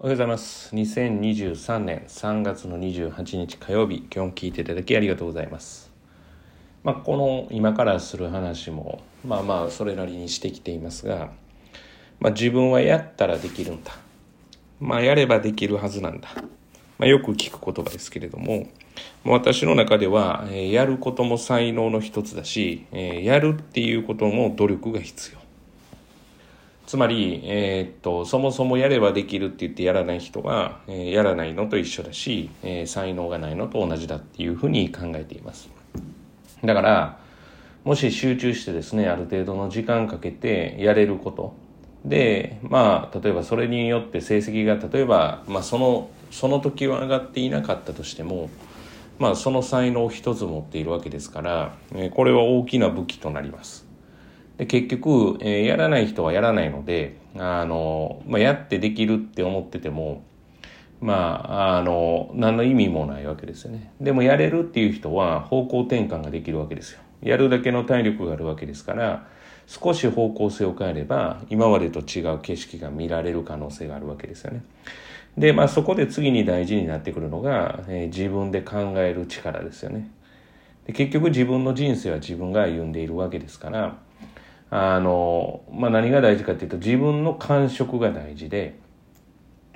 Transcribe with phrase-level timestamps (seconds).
[0.00, 0.72] おはようございます。
[0.76, 5.90] 2023年3月の28日火曜日、今日も聞いていただきありがとうございます。
[6.84, 11.32] まあ、この今からする話も、まあまあ、それなりにしてきていますが、
[12.20, 13.90] まあ、自分はやったらできるんだ。
[14.78, 16.28] まあ、やればできるはずなんだ。
[16.96, 18.68] まあ、よく聞く言葉ですけれども、
[19.24, 25.47] 私の中では、えーやることも才能の一つだし、えーやるっていうことも努力が必要。
[26.88, 35.68] つまり、えーっと、そもそもやればできるって言ってやらない人は、えーやらないのと一緒だし、えー才能がないのと同じだっていうふうに考えています。
[36.64, 37.18] だから、
[37.84, 41.52] もし集中してですね、ある程度の時間かけてやれること。
[42.06, 48.48] で、まあ、例えばそれによって成績が、例えば、まあ、その、その時は上がっていなかったとしても、
[49.18, 53.87] まあ、その才能を一つ持っているわけですから、えこれは大きな武器となります。
[54.58, 60.24] で結局、えーやらない人はやらないので、あの、まあ、やってできるって思ってても、
[61.00, 63.92] まあ、あの、何の意味もないわけですよね。
[64.00, 67.00] でもやれるっていう人は方向転換ができるわけですよ。
[67.22, 69.26] やるだけの体力があるわけですから、
[69.68, 74.62] 少し方向性を変えれば、今までと違う景色が見られる可能性があるわけですよね。
[75.36, 80.10] で、まあそこで次に大事になってくるのが、えー自分で考える力ですよね。
[80.86, 83.98] で結局自分の人生は自分が歩んでいるわけですから、
[84.70, 88.78] あの、まあ、何が大事かっていうと自分の感触が大事で、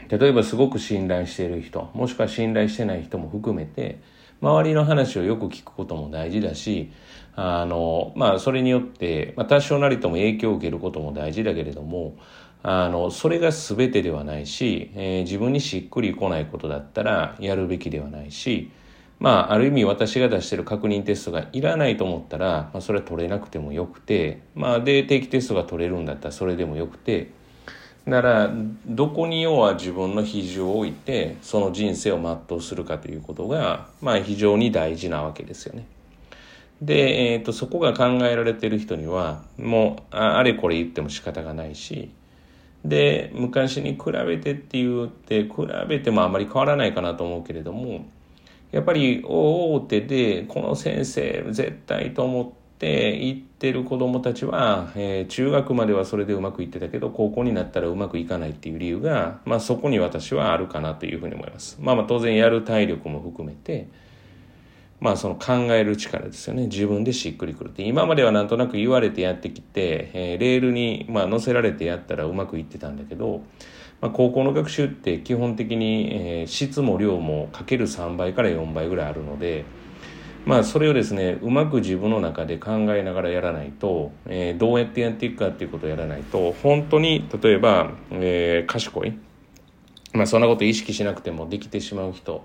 [0.08, 4.00] 例えばすごく信頼している人、もしくは信頼してない人も含めて、
[4.42, 6.90] 周りの話をよく聞くことも大事だし、
[7.34, 12.16] あの、まあ、それによって、まあ、多少なりとも影響を受けることも大事だけれども、
[12.62, 18.70] あの、それが全てではないし、えー自分にしっくりこないことだったらやるべきではないし、
[19.22, 27.30] まあ、ある意味私が出してる確認テストがいらないと思ったら、まあ、それは取れなくてもよくて、まあ、で、定期テストが取れるんだったらそれでもよくて、
[28.04, 28.50] だから、
[28.84, 35.86] どこに要は自分の比重を置いて、その人生を全うするかということが、まあ非常に大事なわけですよね。
[36.80, 42.10] で、えっ、と、そこが考えられている人には、もう、あれこれ言っても仕方がないし、
[42.84, 45.50] で、昔に比べてって言って、比
[45.88, 48.06] べてもあまり変わらないかなと思うけれども、
[48.72, 61.76] やっぱり大手でこの先生絶対と思って行ってる子供たちは、えー中学まではそれでうまくいってたけど高校になったらうまくいかないっていう理由が、まあ、そこに私はあるかなというふうに思います。
[61.80, 63.88] まあ、まあ当然やる体力も含めて
[65.00, 73.42] まあその考える力ですよね自分でしっくりくるって今まではなんとなく言われてやってきて、えーレールにまあ乗せられてやったらうまくいってたんだけど、
[74.02, 79.64] まあ、高校の学習って基本的に、えー質も量もかける3倍から4倍ぐらいあるので
[80.44, 89.18] まあそれをですねうまく自分の中で考えながらやらないと、えーどうやってやっていくかっていうことをやらないと本当に例えば、えー賢い
[90.12, 92.42] まあそんなこと意識しなくてもできてしまう人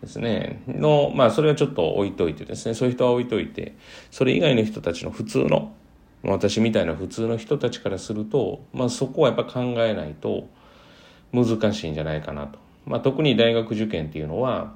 [0.00, 0.62] ですね。
[0.66, 3.74] の、まあそれはちょっと置いといてですね、そういう人は置いといて、
[4.10, 5.74] それ以外の人たちの普通の、
[6.22, 10.48] 私みたいな普通の人たちからすると、まあそこはやっぱ考えないと
[11.32, 12.58] 難しいんじゃないかなと。
[12.86, 14.74] まあ特に大学受験っていうのは、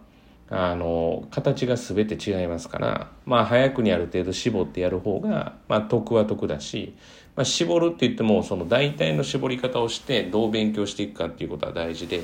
[0.51, 6.95] あの、形が全て違いますから、まあ早くにある程度絞ってやる方が、まあ得は得だし、
[7.37, 12.21] まあ絞るって言っても、その大体の絞り方をしてどう勉強していくかっていうことは大事で、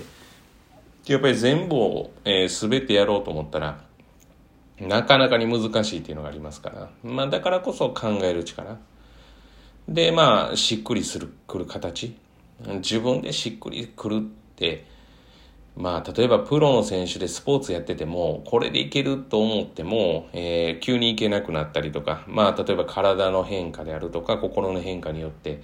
[1.06, 3.82] やっぱり全部を、えー全てやろうと思ったら、
[4.80, 8.78] なかなかに難しいっていうのがありますから、まあだからこそ考える力。
[9.88, 12.14] で、まあ、しっくりする、くる形。
[12.66, 14.20] 自分でしっくりくるっ
[14.56, 14.84] て、
[15.76, 25.62] まあ、例えばプロの選手でスポーツやってても、これでいけると思っても、えー急にいけなくなったりとか、まあ、例えば体の変化であるとか、心の変化によって、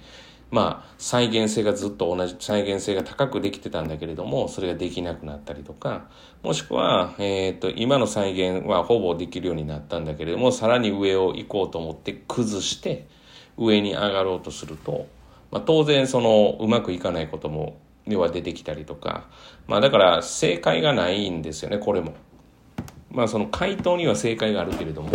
[0.49, 6.09] まあ、再現性がずっと同じ、再現性が高くできてたんだけれども、それができなくなったりとか、
[6.41, 13.07] もしくは、えっ、と、今の再現はほぼできるようになったんだけれども、さらに上を行こうと思って崩して、
[13.57, 15.07] 上に上がろうとすると、
[15.51, 19.27] まあ、当然そのうまくいかないことも要は出てきたりとか。
[19.67, 22.13] まあだから正解がないんですよねこれも。
[23.11, 25.09] まあその回答には正解があるけれども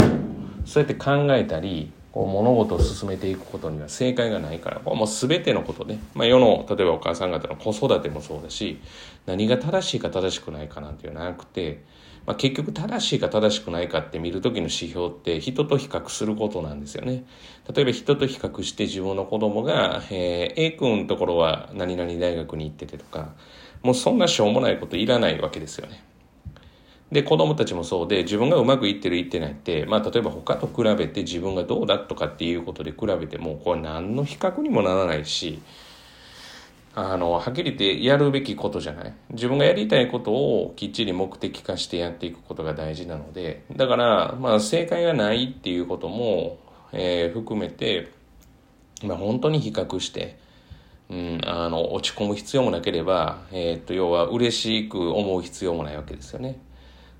[0.65, 8.81] そうやって考えたりこう物事を進めていくことには正解がないからこれもう全てのことね、まあ、世の例えばお母さん方の子育てもそうだし
[9.27, 11.83] 何が正しいか正しくないかなんていうのはなくて、
[12.27, 17.25] まあ、結局正しいか正しくないかって見る時の指標って人と比較することなんですよね。
[17.75, 23.35] 例えば人と比較して自分の子供が、えー A 君のところは何々大学に行っててとか
[23.83, 26.05] もうそんなしょうもないこといらないわけですよね。
[27.11, 35.61] で、子供たちもそうで、自分がうまくいってるいってないって、まあ、例えば他と比べて自分がどうだとかっていうことで比べても、これ何の比較にもならないし、
[36.95, 39.15] あの、はっきり言ってやるべきことじゃない？
[39.31, 46.59] 自分がやりたいことをきっちり目的化してやっていくことが大事なので、だから、まあ、正解がないっていうことも、
[46.93, 48.13] えー、含めて、
[49.03, 50.39] まあ、本当に比較して、
[51.09, 56.61] うん、あの、落ち込む必要もなければ、えー、っと、要は嬉しく思う必要もないわけですよね。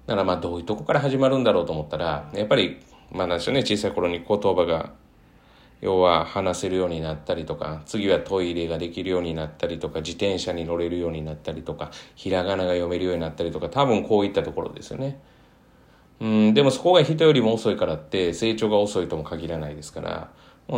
[0.07, 2.79] だからまあ、どういうとこから始まるんだろうと思ったら、やっぱり、
[3.11, 4.93] まあなんでしょうね、小さい頃に言葉が
[5.83, 15.21] 要は話せるようになったりとか次はトイレができるようになったりとか自転車に乗れるようになったりとかひらがなが読めるようになったりとか多分こういったところですよね。
[16.21, 20.31] うん、でもそこが人よりも遅いからって成長が遅いとも限らないですから、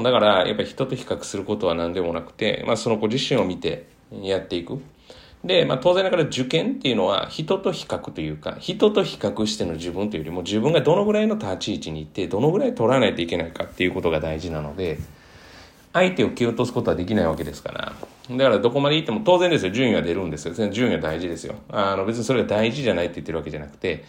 [0.02, 4.80] だからやっぱり人と比較することは何でもなくて、まあその子自身を見てやっていく。
[5.44, 14.98] で、まあ当然ながら受験っていうのは人と比較というか、人と比較しての自分というよりも自分がどのぐらいの立ち位置にいて、どのぐらい取らないといけないかっていうことが大事なので、
[15.92, 17.92] 相手を蹴落とすことはできないわけですから。
[18.30, 20.70] だからどこまで行っても当然ですよ、順位は出るんですよ。
[20.70, 21.56] 順位は大事ですよ。
[21.68, 24.04] あの別にそれが大事じゃないって言ってるわけじゃなくて、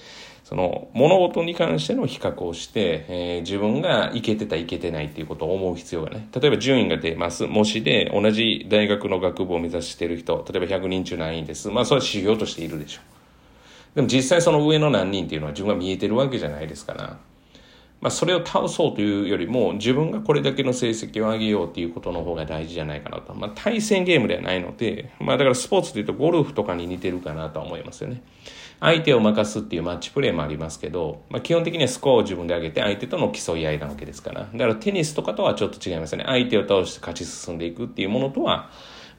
[0.45, 6.29] その物事に関しての比較をして、えー、自分がいけてたいけてないっていうことを思う必要がね。
[6.39, 7.47] 例えば順位が出ます。
[7.47, 11.69] 模試で同じ大学の学部を目指している人、例えば100人中何位です。
[11.69, 13.95] まあそれは修行としているでしょう。
[13.95, 17.17] でも実際その上の何人っていうのは自分が見えてるわけじゃないですから。
[18.01, 23.33] まあ、それを倒そうというよりも自分がこれだけの成績を上げようっていうことの方が大事じゃないかなと。
[23.33, 28.21] まあ、対戦ゲームではないので、まあ、だからスポーツでいうとゴルフとかに似てるかなとは思いますよね。
[28.79, 34.41] 相手を任すっていうマッチプレーもありますけど、まあ、基本的にはスコアを自分で上げて相手との競い合いなわけですから。
[34.41, 36.25] だからテニスとかとはちょっと違いますよね。
[36.27, 38.69] 相手を倒して勝ち進んでいくっていうものとは、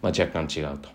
[0.02, 0.88] まあ、若干違うと。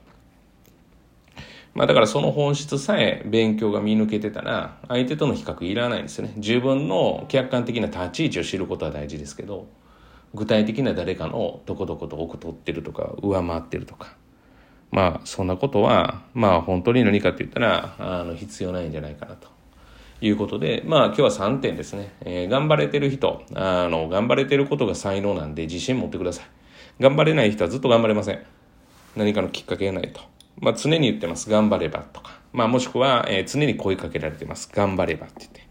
[1.73, 6.33] まあだからその本質さえ勉強が見抜けてたら、相手との比較いらないんですよね。
[6.35, 9.67] 自分の客観的な立ち位置を知ることは大事ですけど、
[10.33, 14.15] 具体的な誰かのどこどこと奥取ってるとか、上回ってるとか。
[14.91, 19.49] まあそんなことは、まあ本当に何かって言ったら、あの必要ないんじゃないかなと。
[20.23, 22.13] いうことで、まあ今日は3点ですね。
[22.21, 26.45] えー、頑張れてる人、あの、頑張れてることが才能なんで自信持ってください。
[27.01, 28.43] 頑張れない人はずっと頑張れません。
[29.15, 30.21] 何かのきっかけがないと。
[30.59, 31.49] まあ、常に言ってます。
[31.49, 32.39] 頑張ればとか。
[32.53, 34.69] まあ、もしくは、えー、常に声かけられてます。
[34.71, 35.67] 頑張ればって言って。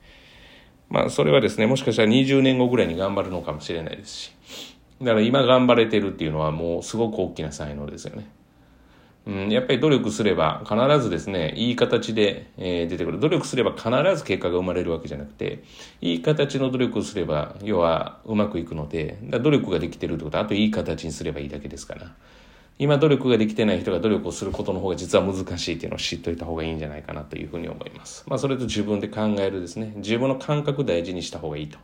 [0.89, 4.37] まあ、それはですね、もしかしたら20年後ぐらいに頑張るのかもしれないですし。
[5.01, 8.27] だから今頑張れてるっていうのはもうすごく大きな才能ですよね。
[9.27, 13.21] うん、やっぱり努力すれば必ずですね、いい形で、えー、出てくる。
[13.21, 15.63] 努力すれば必ず結果が生まれるわけじゃなくて、
[16.01, 22.15] いい形の努力をすれば、要はうまくいくので、努力ができてるってことは、あといい形にすればいいだけですから。
[22.79, 28.25] 今努力ができてない人が努力をすることの方が実は難しいっていうのを知っておいた方がいいんじゃないかなというふうに思います。
[28.27, 31.79] まあそれと自分で考えるですね、自分の感覚大事にした方がいいと。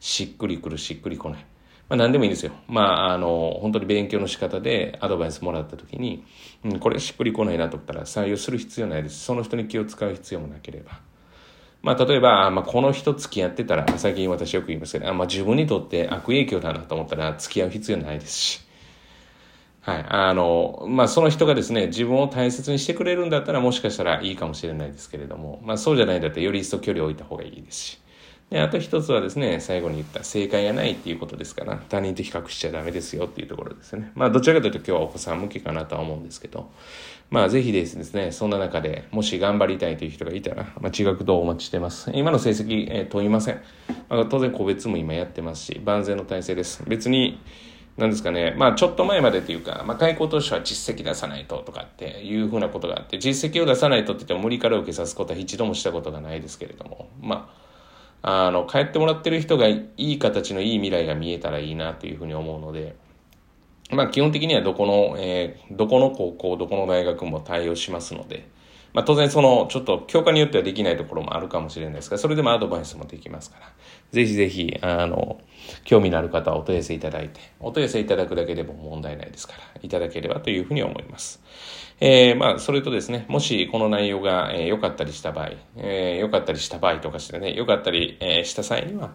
[0.00, 1.44] しっくりくる、しっくりこない。
[1.92, 2.52] まあ何でもいいんですよ。
[2.68, 6.24] まああの、本当に勉強の仕方でアドバイスもらった時に、
[6.64, 9.22] うん、これしっくりこないなと思ったら採用する必要ないです。
[9.22, 11.00] その人に気を使う必要もなければ。
[11.82, 18.60] まあ例えば、まあこの人付き合ってたら、最近私よく言いますけど、まあ自分にとって悪影響だなと思ったら付き合う必要ないですし。
[19.82, 20.06] はい。
[20.08, 28.02] あの、まあ、その人がですね、自分を大切にしてくれるんだったらもしかしたらいいかもしれないですけれども、まあ、そうじゃないんだったらより一層距離を置いた方がいいですし。
[28.52, 34.12] で、あと一つはですね、最後に言った正解がないっていうことですから、他人と比較しちゃダメですよっていうところですね。
[34.14, 36.70] まあ、どちらかというと今日はお子さん向けかなとは思うんですけど、
[37.30, 42.10] まあ、ぜひですね、そんな中でもし頑張りたいという人がいたら、まあ、地学堂お待ちしてます。
[42.12, 43.62] 今の成績、えー、問いません。
[44.10, 46.84] まあ、当然個別も今やってますし、万全の体制です。
[46.86, 47.40] 別に、
[47.96, 57.61] なんですかね、まあちょっと前までというか、まあ開校当初は実績出さないととかっていうふうなことがあって、実績を出さないとって言っても無理から受けさすことは一度もしたことがないですけれども、まあ、
[58.22, 62.94] あの、帰ってもらってる人がいい形のいい未来が見えたらいいなというふうに思うので、
[63.90, 68.48] まあ基本的にはどこの、えー、どこの高校、どこの大学も対応しますので、
[68.92, 73.72] まあ当然その、ちょっと教科によってはできないところもあるかもしれないですが、それでもアドバイスもできますから、
[74.10, 75.40] ぜひぜひ、あの、
[75.84, 81.42] 興味のある方はお問い合わせいただいて、お問い合わせいただくだけでも問題ないですから、いただければというふうに思います。
[82.00, 89.12] えー、まあ、それとですね、もしこの内容が良、えー、かったりした場合、えー、良かったりした場合とかしてね、良かったり、えー、した際には、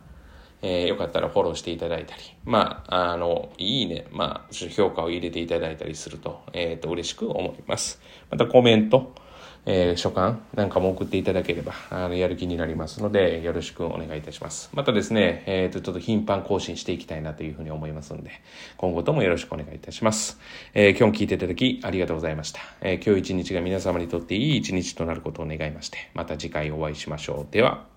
[0.61, 8.01] えー、よかったらフォローしていただいたり、まあ、あの、いいね、まあ、評価を入れていただいたりすると、えっ、ー、と、嬉しく思います。
[8.31, 9.13] またコメント、
[9.69, 14.69] えー、書簡なんかも送っていただければ、あの、やる気になりますので、よろしくお願いいたします。
[14.73, 18.31] またですね、えっ、ー、と、ちょっと頻繁更新していきたいなというふうに思いますので、
[18.77, 20.39] 今後ともよろしくお願いいたします。
[20.73, 22.61] えー、今日も聞いていただきありがとうございました。
[22.81, 27.53] え今日一日が皆様にとっていい一日となることを願いまして、また次回お会いしましょう。
[27.53, 27.96] では、